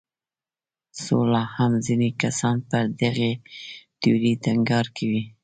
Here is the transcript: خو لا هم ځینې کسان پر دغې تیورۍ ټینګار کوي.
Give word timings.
خو 1.01 1.17
لا 1.31 1.43
هم 1.55 1.71
ځینې 1.85 2.09
کسان 2.21 2.57
پر 2.69 2.83
دغې 3.01 3.31
تیورۍ 3.99 4.33
ټینګار 4.43 4.85
کوي. 4.97 5.23